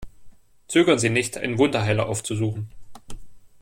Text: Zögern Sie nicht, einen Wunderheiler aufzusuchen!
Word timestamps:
Zögern 0.67 0.97
Sie 0.97 1.11
nicht, 1.11 1.37
einen 1.37 1.59
Wunderheiler 1.59 2.09
aufzusuchen! 2.09 2.71